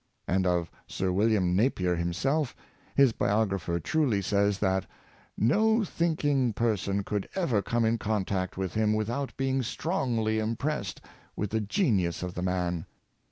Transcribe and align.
And 0.27 0.47
of 0.47 0.71
Sir 0.87 1.11
William 1.11 1.55
Napier 1.55 1.95
himself, 1.95 2.55
his 2.95 3.11
biographer 3.13 3.79
truly 3.79 4.19
says, 4.19 4.57
that" 4.57 4.87
no 5.37 5.83
thinking 5.83 6.53
person 6.53 7.03
could 7.03 7.29
ever 7.35 7.61
come 7.61 7.85
in 7.85 7.99
contact 7.99 8.57
with 8.57 8.73
him, 8.73 8.93
without 8.95 9.37
being 9.37 9.61
strongly 9.61 10.39
impressed 10.39 11.01
with 11.35 11.51
the 11.51 11.61
genius 11.61 12.23
of 12.23 12.33
the 12.33 12.41
man." 12.41 12.87